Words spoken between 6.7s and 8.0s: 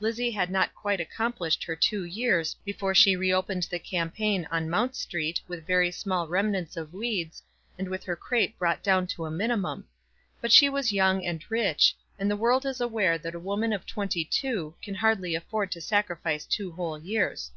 of weeds, and